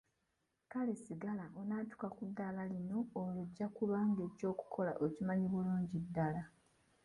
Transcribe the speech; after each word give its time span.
Kale 0.71 0.91
singa 1.03 1.31
onaatuuka 1.59 2.07
ku 2.15 2.23
ddaala 2.29 2.61
lino 2.71 2.97
olwo 3.19 3.41
ojja 3.45 3.67
kuba 3.75 3.97
ng'ekyokukola 4.09 4.91
okimanyi 5.05 5.45
bulungi 5.53 5.97
ddala. 6.05 6.43